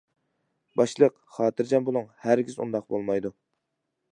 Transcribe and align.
باشلىق: 0.79 1.19
خاتىرجەم 1.35 1.85
بولۇڭ، 1.91 2.09
ھەرگىز 2.25 2.59
ئۇنداق 2.63 2.89
بولمايدۇ. 2.95 3.33